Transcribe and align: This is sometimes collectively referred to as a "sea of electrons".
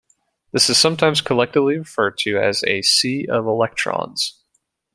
This 0.51 0.67
is 0.67 0.79
sometimes 0.79 1.21
collectively 1.21 1.77
referred 1.77 2.17
to 2.21 2.39
as 2.39 2.63
a 2.65 2.81
"sea 2.81 3.27
of 3.27 3.45
electrons". 3.45 4.41